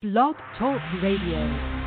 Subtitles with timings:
[0.00, 1.77] Blog Talk Radio.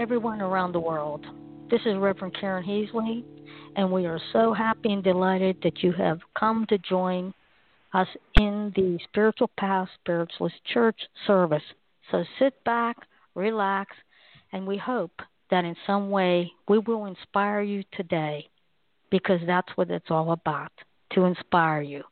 [0.00, 1.26] Everyone around the world.
[1.70, 3.22] This is Reverend Karen Heasley,
[3.76, 7.34] and we are so happy and delighted that you have come to join
[7.92, 11.62] us in the Spiritual Path Spiritualist Church service.
[12.10, 12.96] So sit back,
[13.34, 13.94] relax,
[14.54, 15.20] and we hope
[15.50, 18.48] that in some way we will inspire you today
[19.10, 20.72] because that's what it's all about
[21.12, 22.04] to inspire you.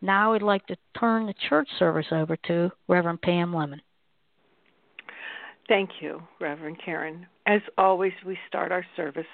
[0.00, 3.82] Now I'd like to turn the church service over to Reverend Pam Lemon.
[5.68, 7.26] Thank you, Reverend Karen.
[7.46, 9.26] As always, we start our service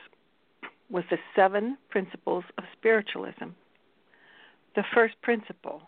[0.90, 3.50] with the seven principles of spiritualism.
[4.74, 5.82] The first principle,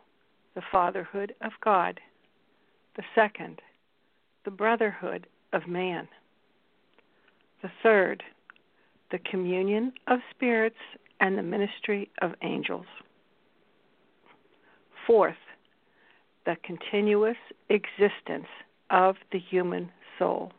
[0.54, 1.98] the fatherhood of God.
[2.96, 3.60] The second,
[4.44, 6.06] the brotherhood of man.
[7.62, 8.22] The third,
[9.10, 10.76] the communion of spirits
[11.18, 12.86] and the ministry of angels.
[15.08, 15.34] Fourth,
[16.44, 17.36] the continuous
[17.68, 18.46] existence
[18.90, 20.52] of the human soul.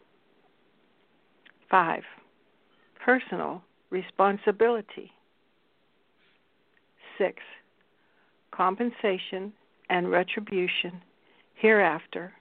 [1.69, 2.03] Five,
[3.03, 5.11] personal responsibility.
[7.17, 7.38] Six,
[8.52, 9.53] compensation
[9.89, 11.02] and retribution
[11.55, 12.33] hereafter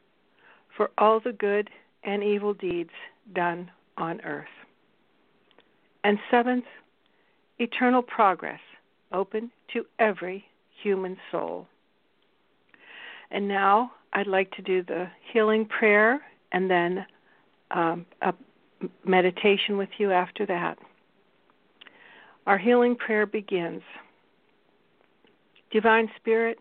[0.76, 1.70] for all the good
[2.04, 2.90] and evil deeds
[3.34, 4.46] done on earth.
[6.04, 6.64] And seventh,
[7.58, 8.60] eternal progress
[9.12, 10.44] open to every
[10.82, 11.66] human soul.
[13.30, 16.20] And now I'd like to do the healing prayer
[16.52, 17.06] and then
[17.70, 18.32] um, a
[19.04, 20.78] meditation with you after that.
[22.46, 23.82] Our healing prayer begins.
[25.70, 26.58] Divine Spirit,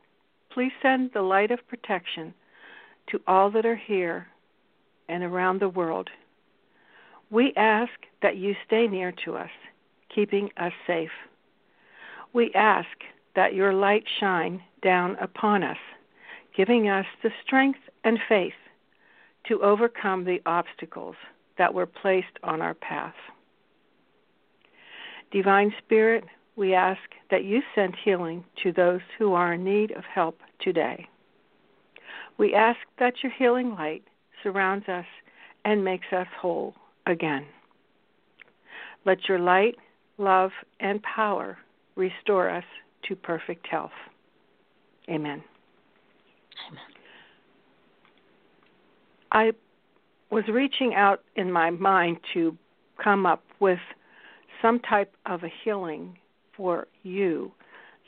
[0.52, 2.34] please send the light of protection
[3.12, 4.28] to all that are here
[5.08, 6.10] and around the world.
[7.30, 7.92] We ask
[8.22, 9.50] that you stay near to us,
[10.14, 11.12] keeping us safe.
[12.34, 12.88] We ask
[13.36, 15.78] that your light shine down upon us,
[16.56, 18.54] giving us the strength and faith
[19.48, 21.16] to overcome the obstacles
[21.58, 23.14] that were placed on our path.
[25.32, 26.24] Divine Spirit,
[26.56, 27.02] we ask
[27.32, 31.08] that you send healing to those who are in need of help today.
[32.38, 34.04] We ask that your healing light
[34.44, 35.06] surrounds us
[35.64, 36.74] and makes us whole
[37.06, 37.46] again.
[39.06, 39.76] Let your light,
[40.18, 41.58] love, and power
[41.96, 42.64] restore us
[43.08, 43.92] to perfect health.
[45.10, 45.44] Amen.
[46.70, 46.95] Amen.
[49.36, 49.52] I
[50.32, 52.58] was reaching out in my mind to
[53.04, 53.80] come up with
[54.62, 56.18] some type of a healing
[56.56, 57.52] for you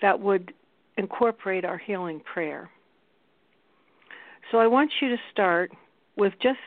[0.01, 0.53] that would
[0.97, 2.69] incorporate our healing prayer.
[4.51, 5.73] So I want you to start
[6.15, 6.59] with just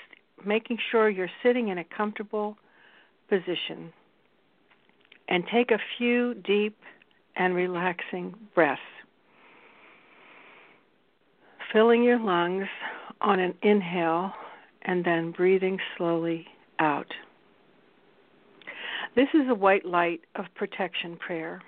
[0.45, 2.59] making sure you're sitting in a comfortable
[3.31, 3.91] position
[5.31, 6.77] and take a few deep
[7.35, 8.83] and relaxing breaths.
[11.73, 12.67] Filling your lungs
[13.23, 14.35] on an inhale
[14.83, 16.47] and then breathing slowly
[16.79, 17.13] out.
[19.15, 21.63] This is a white light of protection prayer.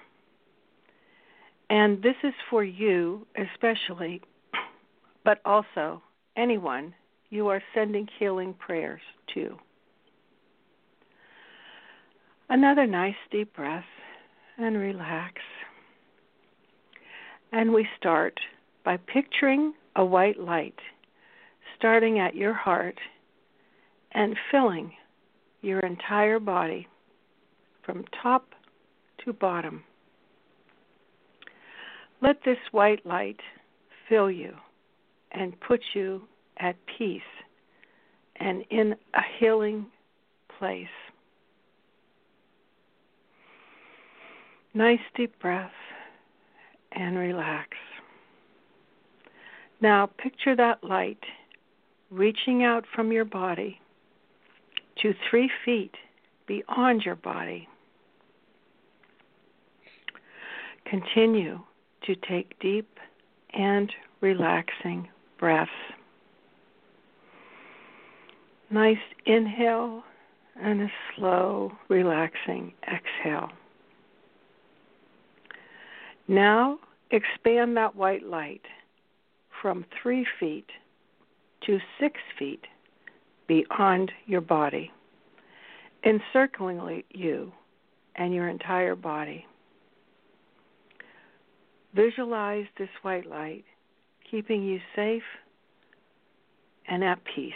[1.71, 4.21] And this is for you especially,
[5.25, 6.03] but also
[6.37, 6.95] anyone
[7.31, 9.00] you are sending healing prayers
[9.34, 9.56] to.
[12.49, 13.84] Another nice deep breath
[14.59, 15.41] and relax.
[17.53, 18.39] And we start
[18.84, 20.79] by picturing a white light
[21.82, 22.97] starting at your heart
[24.12, 24.93] and filling
[25.62, 26.87] your entire body
[27.84, 28.47] from top
[29.25, 29.82] to bottom.
[32.20, 33.41] Let this white light
[34.09, 34.54] fill you
[35.32, 36.22] and put you
[36.59, 37.20] at peace
[38.37, 39.87] and in a healing
[40.60, 40.87] place.
[44.73, 45.73] Nice deep breath
[46.93, 47.70] and relax.
[49.81, 51.19] Now picture that light
[52.12, 53.81] reaching out from your body
[55.00, 55.94] to three feet
[56.47, 57.67] beyond your body.
[60.85, 61.61] Continue
[62.05, 62.99] to take deep
[63.55, 65.70] and relaxing breaths.
[68.70, 70.03] Nice inhale
[70.61, 73.50] and a slow, relaxing exhale.
[76.29, 76.79] Now
[77.11, 78.62] expand that white light
[79.61, 80.67] from three feet
[81.67, 82.64] to six feet
[83.47, 84.91] beyond your body
[86.05, 87.53] encircling you
[88.17, 89.47] and your entire body.
[91.94, 93.64] Visualize this white light
[94.31, 95.23] keeping you safe
[96.88, 97.53] and at peace.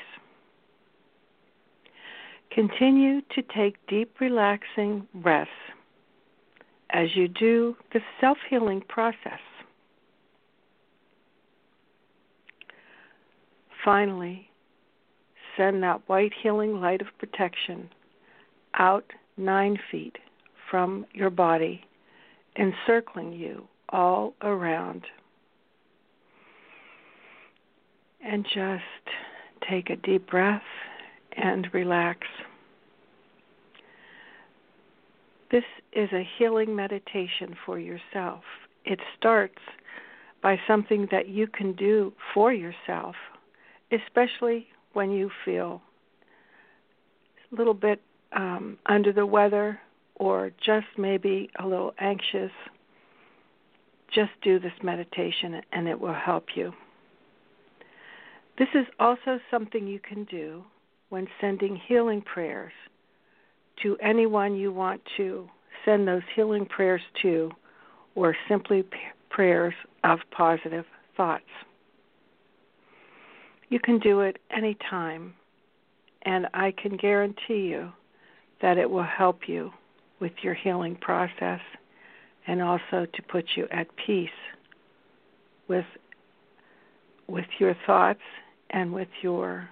[2.53, 5.51] Continue to take deep, relaxing breaths
[6.91, 9.41] as you do the self healing process.
[13.87, 14.51] Finally,
[15.57, 17.89] send that white healing light of protection
[18.75, 19.05] out
[19.37, 20.17] nine feet
[20.69, 21.81] from your body,
[22.59, 25.05] encircling you all around.
[28.25, 28.83] And just
[29.71, 30.63] take a deep breath
[31.37, 32.27] and relax.
[35.53, 35.63] This
[35.93, 38.43] is a healing meditation for yourself.
[38.85, 39.61] It starts
[40.43, 43.15] by something that you can do for yourself,
[43.93, 45.81] especially when you feel
[47.53, 48.01] a little bit
[48.33, 49.79] um, under the weather
[50.17, 52.51] or just maybe a little anxious.
[54.15, 56.73] Just do this meditation and it will help you.
[58.59, 60.65] This is also something you can do
[61.11, 62.73] when sending healing prayers
[63.83, 65.49] to anyone you want to
[65.85, 67.51] send those healing prayers to,
[68.15, 68.99] or simply p-
[69.29, 69.75] prayers
[70.05, 70.87] of positive
[71.17, 71.45] thoughts.
[73.69, 75.35] You can do it anytime,
[76.23, 77.91] and I can guarantee you
[78.63, 79.73] that it will help you
[80.21, 81.61] with your healing process
[82.47, 84.29] and also to put you at peace
[85.69, 85.85] with
[87.29, 88.21] with your thoughts
[88.71, 89.69] and with your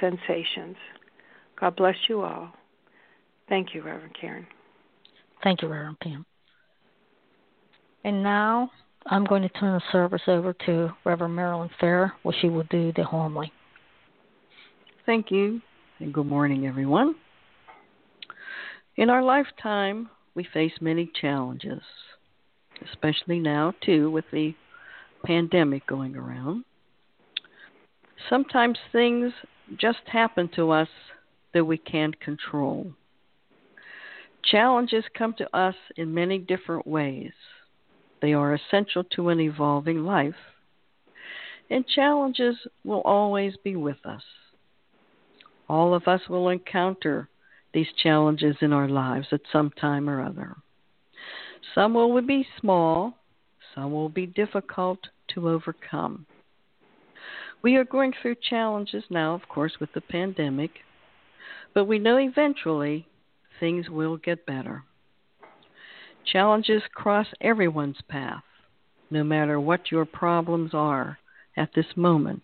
[0.00, 0.76] sensations.
[1.58, 2.52] God bless you all.
[3.50, 4.46] Thank you, Reverend Karen.
[5.42, 6.24] Thank you, Reverend Pam.
[8.04, 8.70] And now
[9.06, 12.92] I'm going to turn the service over to Reverend Marilyn Fair, where she will do
[12.94, 13.50] the homily.
[15.06, 15.62] Thank you,
[15.98, 17.14] and good morning, everyone.
[18.96, 21.80] In our lifetime, we face many challenges,
[22.90, 24.54] especially now, too, with the
[25.24, 26.64] pandemic going around.
[28.28, 29.32] Sometimes things
[29.78, 30.88] just happen to us
[31.54, 32.92] that we can't control.
[34.44, 37.32] Challenges come to us in many different ways.
[38.20, 40.34] They are essential to an evolving life,
[41.70, 44.22] and challenges will always be with us.
[45.68, 47.28] All of us will encounter
[47.72, 50.56] these challenges in our lives at some time or other.
[51.74, 53.14] Some will be small,
[53.74, 54.98] some will be difficult
[55.34, 56.26] to overcome.
[57.62, 60.70] We are going through challenges now, of course, with the pandemic,
[61.74, 63.06] but we know eventually
[63.60, 64.82] things will get better.
[66.24, 68.44] Challenges cross everyone's path,
[69.10, 71.18] no matter what your problems are
[71.56, 72.42] at this moment.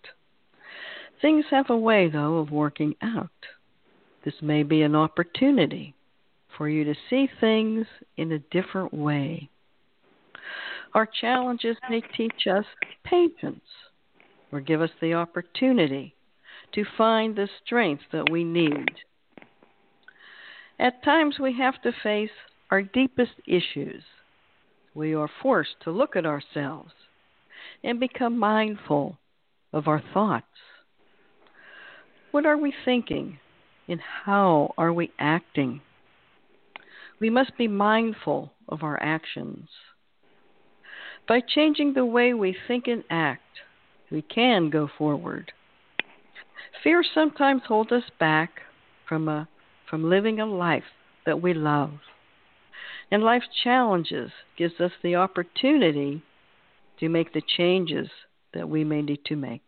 [1.23, 3.31] Things have a way, though, of working out.
[4.25, 5.95] This may be an opportunity
[6.57, 7.87] for you to see things
[8.17, 9.49] in a different way.
[10.95, 12.65] Our challenges may teach us
[13.05, 13.65] patience
[14.51, 16.15] or give us the opportunity
[16.73, 18.91] to find the strength that we need.
[20.79, 22.31] At times, we have to face
[22.71, 24.03] our deepest issues.
[24.95, 26.93] We are forced to look at ourselves
[27.85, 29.19] and become mindful
[29.73, 30.47] of our thoughts.
[32.31, 33.39] What are we thinking
[33.89, 35.81] and how are we acting?
[37.21, 39.69] We must be mindful of our actions.
[41.29, 43.43] By changing the way we think and act,
[44.11, 45.53] we can go forward.
[46.83, 48.61] Fear sometimes holds us back
[49.09, 49.49] from a
[49.89, 50.85] from living a life
[51.25, 51.93] that we love.
[53.11, 56.23] And life's challenges gives us the opportunity
[56.99, 58.09] to make the changes
[58.55, 59.63] that we may need to make.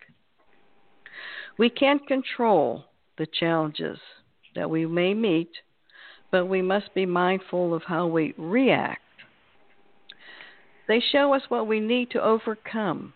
[1.57, 2.85] We can't control
[3.17, 3.99] the challenges
[4.55, 5.51] that we may meet,
[6.31, 9.03] but we must be mindful of how we react.
[10.87, 13.13] They show us what we need to overcome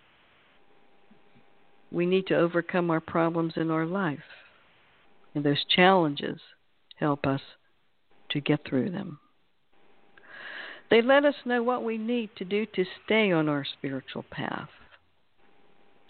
[1.93, 4.19] we need to overcome our problems in our life.
[5.35, 6.41] And those challenges
[6.97, 7.41] help us
[8.31, 9.19] to get through them.
[10.93, 14.69] They let us know what we need to do to stay on our spiritual path.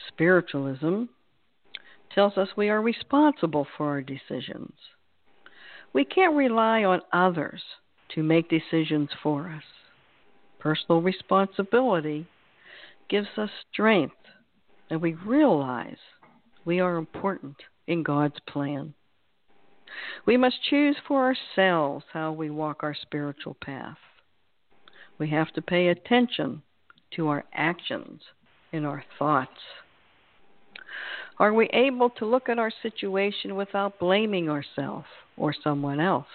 [0.09, 1.05] Spiritualism
[2.13, 4.73] tells us we are responsible for our decisions.
[5.93, 7.63] We can't rely on others
[8.17, 9.63] to make decisions for us.
[10.59, 12.27] Personal responsibility
[13.09, 14.17] gives us strength
[14.91, 15.99] and we realize
[16.65, 17.55] we are important
[17.87, 18.95] in God's plan.
[20.27, 23.99] We must choose for ourselves how we walk our spiritual path.
[25.19, 26.63] We have to pay attention
[27.17, 28.23] to our actions
[28.73, 29.51] and our thoughts.
[31.39, 36.27] Are we able to look at our situation without blaming ourselves or someone else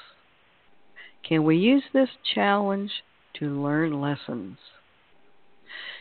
[1.27, 2.91] Can we use this challenge
[3.39, 4.57] to learn lessons?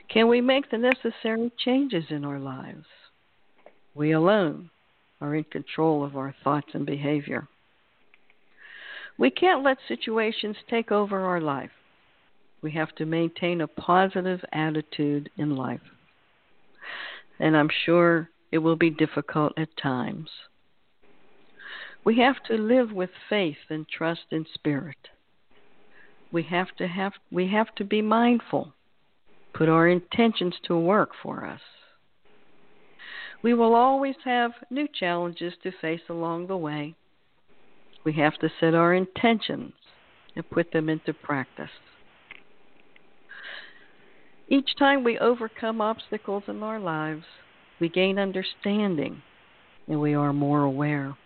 [0.09, 2.87] Can we make the necessary changes in our lives?
[3.95, 4.71] We alone
[5.21, 7.49] are in control of our thoughts and behavior.
[9.19, 11.71] We can't let situations take over our life.
[12.63, 15.81] We have to maintain a positive attitude in life.
[17.39, 20.29] And I'm sure it will be difficult at times.
[22.05, 25.09] We have to live with faith and trust in spirit.
[26.33, 28.75] We have to have we have to be mindful,
[29.53, 31.61] put our intentions to work for us.
[33.43, 36.95] We will always have new challenges to face along the way.
[38.05, 39.73] We have to set our intentions
[40.35, 41.71] and put them into practice.
[44.49, 47.25] Each time we overcome obstacles in our lives,
[47.81, 49.23] we gain understanding
[49.89, 51.17] and we are more aware.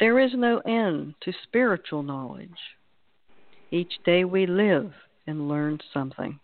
[0.00, 2.50] There is no end to spiritual knowledge.
[3.70, 4.92] Each day we live
[5.26, 6.40] and learn something.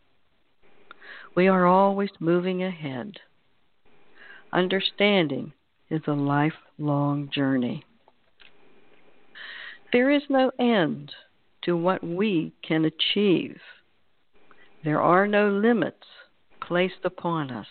[1.35, 3.19] We are always moving ahead.
[4.53, 5.53] Understanding
[5.91, 7.85] is a lifelong journey.
[9.93, 11.13] There is no end
[11.63, 13.59] to what we can achieve.
[14.85, 16.07] There are no limits
[16.61, 17.67] placed upon us.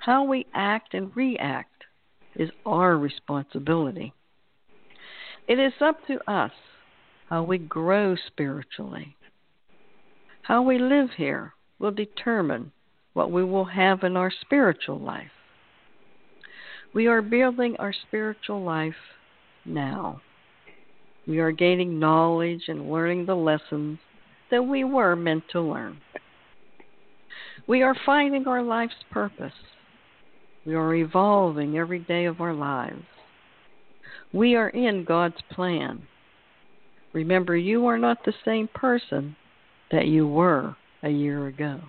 [0.00, 1.84] How we act and react
[2.34, 4.12] is our responsibility.
[5.46, 6.52] It is up to us
[7.28, 9.16] how we grow spiritually.
[10.42, 12.72] How we live here will determine
[13.12, 15.30] what we will have in our spiritual life.
[16.92, 18.94] We are building our spiritual life
[19.64, 20.22] now.
[21.26, 23.98] We are gaining knowledge and learning the lessons
[24.50, 25.98] that we were meant to learn.
[27.66, 29.52] We are finding our life's purpose.
[30.66, 33.04] We are evolving every day of our lives.
[34.32, 36.02] We are in God's plan.
[37.12, 39.36] Remember, you are not the same person
[39.90, 41.80] that you were a year ago.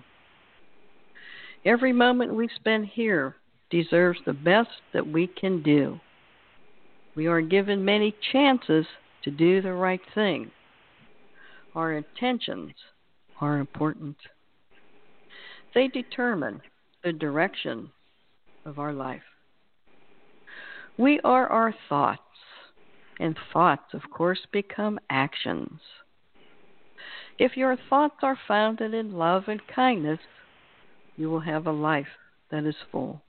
[1.64, 3.36] Every moment we spend here
[3.70, 6.00] deserves the best that we can do.
[7.14, 8.86] We are given many chances
[9.24, 10.50] to do the right thing.
[11.74, 12.72] Our intentions
[13.40, 14.16] are important.
[15.74, 16.60] They determine
[17.02, 17.90] the direction
[18.64, 19.22] of our life.
[20.98, 22.20] We are our thoughts,
[23.18, 25.80] and thoughts, of course, become actions.
[27.38, 30.20] If your thoughts are founded in love and kindness,
[31.16, 32.06] you will have a life
[32.50, 33.22] that is full.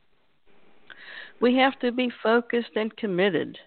[1.40, 3.58] We have to be focused and committed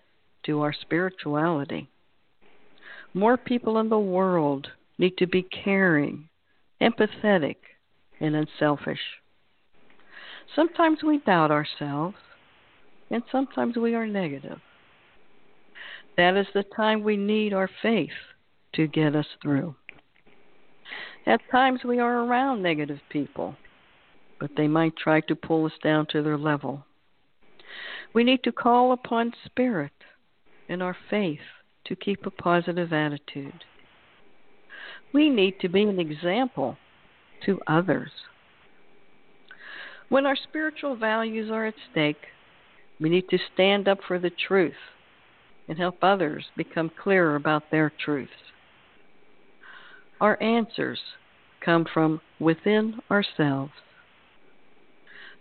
[0.44, 1.88] to our spirituality.
[3.16, 4.68] More people in the world
[4.98, 6.28] need to be caring,
[6.80, 7.56] empathetic,
[8.20, 9.00] and unselfish.
[10.54, 12.16] Sometimes we doubt ourselves,
[13.10, 14.60] and sometimes we are negative.
[16.16, 18.10] That is the time we need our faith
[18.74, 19.74] to get us through.
[21.26, 23.56] At times we are around negative people
[24.38, 26.84] but they might try to pull us down to their level.
[28.12, 29.92] We need to call upon Spirit
[30.68, 31.40] and our faith
[31.86, 33.64] to keep a positive attitude.
[35.12, 36.76] We need to be an example
[37.44, 38.10] to others.
[40.08, 42.26] When our spiritual values are at stake,
[43.00, 44.74] we need to stand up for the truth
[45.68, 48.30] and help others become clearer about their truths.
[50.20, 51.00] Our answers
[51.60, 53.72] come from within ourselves.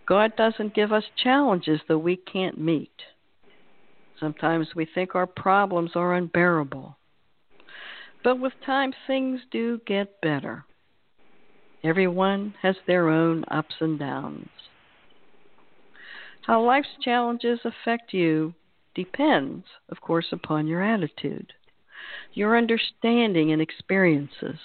[0.08, 2.92] God doesn't give us challenges that we can't meet.
[4.19, 6.98] Sometimes we think our problems are unbearable.
[8.24, 10.65] But with time, things do get better.
[11.84, 14.50] Everyone has their own ups and downs.
[16.41, 18.53] How life's challenges affect you
[18.95, 21.53] depends, of course, upon your attitude,
[22.34, 24.60] your understanding and experiences.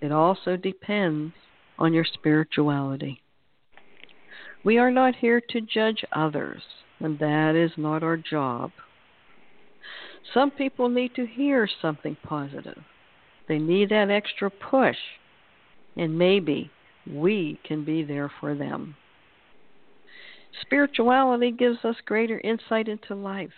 [0.00, 1.34] It also depends
[1.78, 3.20] on your spirituality.
[4.64, 6.62] We are not here to judge others,
[7.00, 8.70] and that is not our job.
[10.32, 12.78] Some people need to hear something positive.
[13.48, 14.96] They need that extra push,
[15.96, 16.70] and maybe
[17.10, 18.94] we can be there for them.
[20.60, 23.50] Spirituality gives us greater insight into life.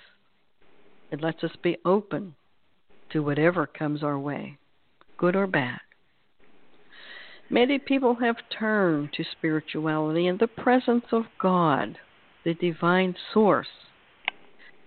[1.11, 2.35] It lets us be open
[3.11, 4.57] to whatever comes our way,
[5.19, 5.81] good or bad.
[7.51, 11.99] Many people have turned to spirituality and the presence of God,
[12.45, 13.69] the divine source,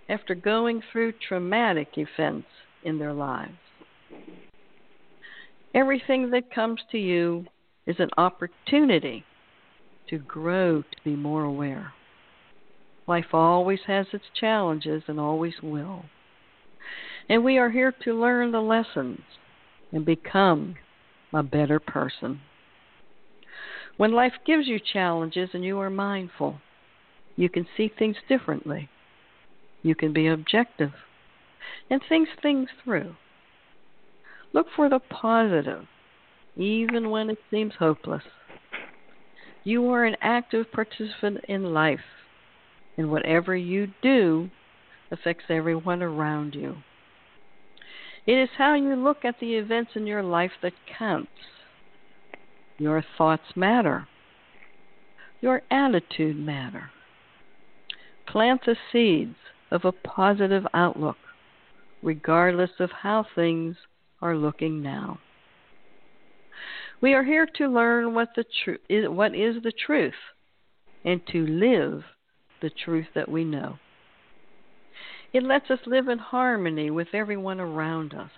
[0.09, 2.47] after going through traumatic events
[2.83, 3.53] in their lives.
[5.73, 7.45] Everything that comes to you
[7.85, 9.23] is an opportunity
[10.09, 11.91] to grow to be more aware.
[13.07, 16.05] Life always has its challenges and always will.
[17.29, 19.21] And we are here to learn the lessons
[19.91, 20.75] and become
[21.33, 22.39] a better person.
[23.97, 26.59] When life gives you challenges and you are mindful,
[27.35, 28.89] you can see things differently.
[29.81, 30.91] You can be objective
[31.89, 33.15] and think things through.
[34.53, 35.85] Look for the positive,
[36.55, 38.23] even when it seems hopeless.
[39.63, 41.99] You are an active participant in life,
[42.97, 44.49] and whatever you do
[45.11, 46.77] affects everyone around you.
[48.25, 51.29] It is how you look at the events in your life that counts.
[52.77, 54.07] Your thoughts matter.
[55.41, 56.89] Your attitude matter.
[58.27, 59.35] Plant the seeds
[59.71, 61.17] of a positive outlook,
[62.01, 63.75] regardless of how things
[64.21, 65.19] are looking now.
[67.01, 70.13] We are here to learn what the tru- is, what is the truth
[71.03, 72.03] and to live
[72.61, 73.77] the truth that we know.
[75.33, 78.31] It lets us live in harmony with everyone around us.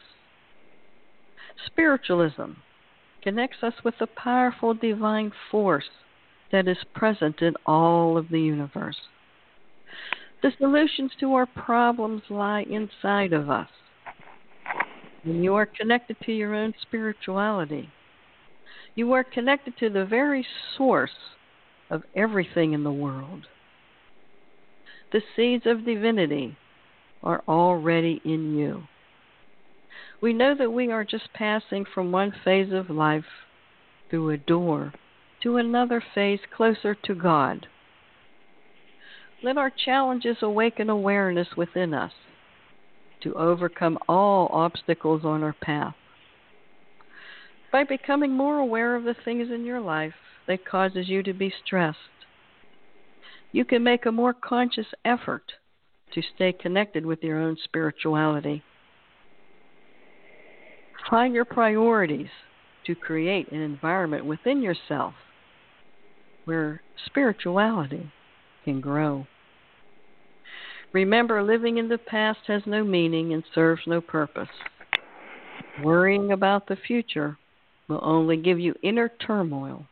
[1.65, 2.53] Spiritualism
[3.21, 5.89] connects us with the powerful divine force
[6.51, 8.97] that is present in all of the universe.
[10.47, 13.67] The solutions to our problems lie inside of us.
[15.25, 17.89] When you are connected to your own spirituality,
[18.95, 21.35] you are connected to the very source
[21.89, 23.47] of everything in the world.
[25.11, 26.55] The seeds of divinity
[27.21, 28.83] are already in you.
[30.21, 33.25] We know that we are just passing from one phase of life
[34.09, 34.93] through a door
[35.43, 37.67] to another phase closer to God.
[39.43, 42.11] Let our challenges awaken awareness within us
[43.21, 45.95] to overcome all obstacles on our path.
[47.71, 50.13] By becoming more aware of the things in your life
[50.47, 51.97] that causes you to be stressed,
[53.51, 55.53] you can make a more conscious effort
[56.13, 58.63] to stay connected with your own spirituality.
[61.09, 62.29] Find your priorities
[62.85, 65.13] to create an environment within yourself
[66.45, 68.11] where spirituality
[68.67, 69.25] can grow.
[70.91, 74.49] Remember, living in the past has no meaning and serves no purpose.
[75.81, 77.37] Worrying about the future
[77.87, 79.85] will only give you inner turmoil.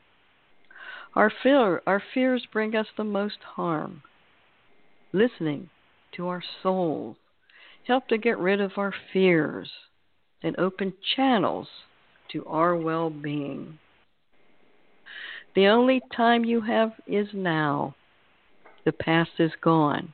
[1.13, 4.01] Our, fear, our fears bring us the most harm.
[5.13, 5.69] Listening
[6.17, 7.15] to our souls,
[7.88, 9.69] help to get rid of our fears,
[10.43, 11.69] and open channels
[12.33, 13.79] to our well being.
[15.55, 17.95] The only time you have is now.
[18.86, 20.13] The past is gone,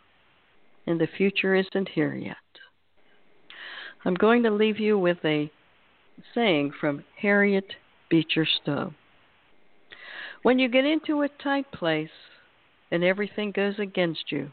[0.88, 2.38] and the future isn't here yet.
[4.06, 5.52] I'm going to leave you with a
[6.34, 7.76] saying from Harriet
[8.10, 8.94] Beecher Stowe.
[10.42, 12.10] When you get into a tight place
[12.90, 14.52] and everything goes against you,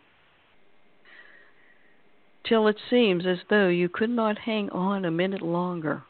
[2.49, 6.03] till it seems as though you could not hang on a minute longer.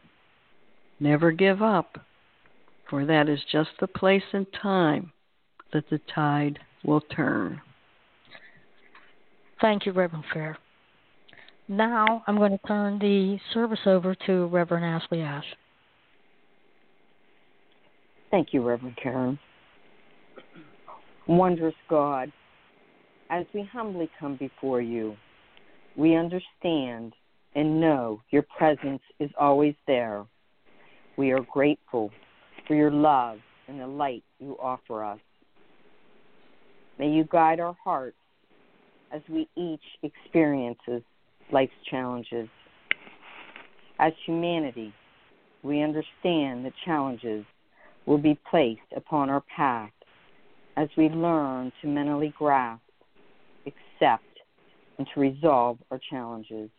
[1.01, 1.99] Never give up,
[2.89, 5.13] for that is just the place and time
[5.73, 7.61] that the tide will turn.
[9.61, 10.57] Thank you, Reverend Fair.
[11.69, 15.45] Now I'm going to turn the service over to Reverend Ashley Ash.
[18.31, 19.39] Thank you, Reverend Karen.
[21.27, 22.33] Wondrous God,
[23.31, 25.15] as we humbly come before you,
[25.97, 27.13] we understand
[27.55, 30.25] and know your presence is always there.
[31.17, 32.11] We are grateful
[32.67, 35.19] for your love and the light you offer us.
[36.99, 38.17] May you guide our hearts
[39.13, 41.03] as we each experiences
[41.53, 42.49] life's challenges.
[43.99, 44.93] As humanity,
[45.63, 47.45] we understand the challenges
[48.07, 49.91] will be placed upon our path
[50.77, 52.83] as we learn to mentally grasp,
[53.67, 54.25] accept,
[54.99, 56.71] and to resolve our challenges.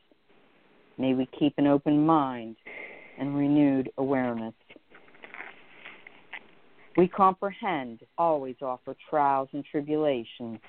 [0.98, 2.56] May we keep an open mind
[3.18, 4.54] and renewed awareness.
[6.98, 10.60] We comprehend, always offer trials and tribulations,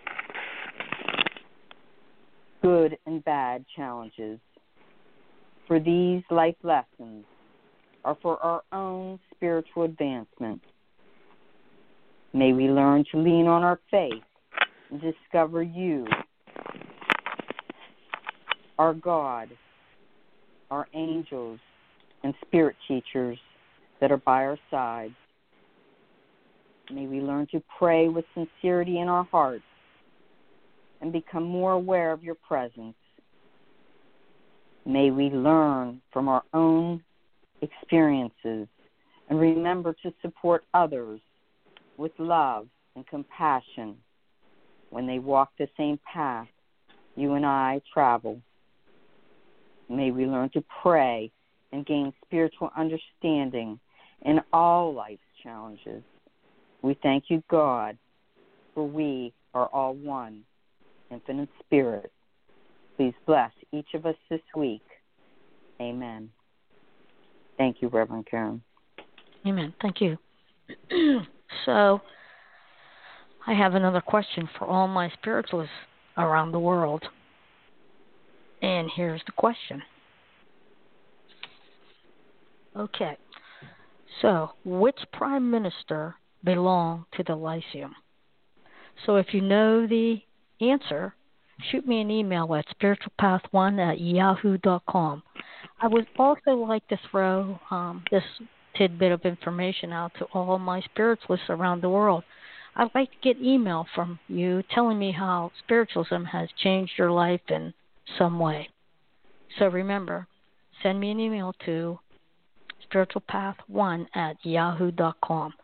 [2.62, 4.38] good and bad challenges.
[5.66, 7.24] For these life lessons
[8.04, 10.60] are for our own spiritual advancement.
[12.32, 14.22] May we learn to lean on our faith
[14.90, 16.06] and discover you
[18.78, 19.50] our God,
[20.70, 21.60] our angels,
[22.24, 23.38] and spirit teachers
[24.00, 25.14] that are by our sides.
[26.90, 29.64] May we learn to pray with sincerity in our hearts
[31.00, 32.94] and become more aware of your presence.
[34.84, 37.02] May we learn from our own
[37.62, 38.66] experiences
[39.28, 41.20] and remember to support others
[41.96, 43.96] with love and compassion
[44.90, 46.48] when they walk the same path
[47.16, 48.40] you and I travel.
[49.88, 51.30] May we learn to pray
[51.72, 53.78] and gain spiritual understanding
[54.22, 56.02] in all life's challenges.
[56.82, 57.98] We thank you, God,
[58.74, 60.42] for we are all one,
[61.10, 62.12] infinite spirit.
[62.96, 64.82] Please bless each of us this week.
[65.80, 66.30] Amen.
[67.56, 68.62] Thank you, Reverend Karen.
[69.46, 69.74] Amen.
[69.80, 70.18] Thank you.
[71.64, 72.00] so,
[73.46, 75.72] I have another question for all my spiritualists
[76.16, 77.02] around the world.
[78.62, 79.82] And here's the question.
[82.76, 83.16] Okay.
[84.20, 87.94] So, which prime minister belonged to the Lyceum?
[89.06, 90.20] So, if you know the
[90.60, 91.14] answer,
[91.70, 95.22] shoot me an email at spiritualpath1 at yahoo.com.
[95.80, 98.24] I would also like to throw um, this
[98.76, 102.24] tidbit of information out to all my spiritualists around the world.
[102.76, 107.40] I'd like to get email from you telling me how spiritualism has changed your life
[107.48, 107.74] in
[108.18, 108.68] some way.
[109.58, 110.28] So remember,
[110.82, 111.98] send me an email to
[112.90, 115.54] spiritualpath1 at yahoo.com.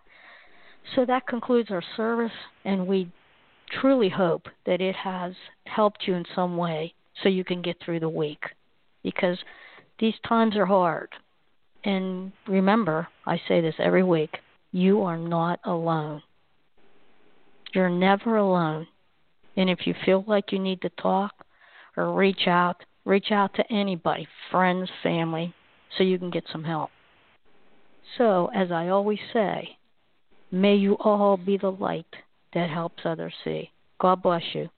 [0.95, 2.33] So that concludes our service,
[2.65, 3.11] and we
[3.69, 8.01] truly hope that it has helped you in some way so you can get through
[8.01, 8.45] the week.
[9.03, 9.39] Because
[9.99, 11.09] these times are hard.
[11.85, 14.39] And remember, I say this every week
[14.73, 16.23] you are not alone.
[17.73, 18.87] You're never alone.
[19.57, 21.47] And if you feel like you need to talk
[21.97, 25.55] or reach out, reach out to anybody, friends, family,
[25.97, 26.91] so you can get some help.
[28.19, 29.79] So, as I always say,
[30.51, 32.15] may you all be the light
[32.57, 33.71] that helps others see.
[34.01, 34.71] God bless you.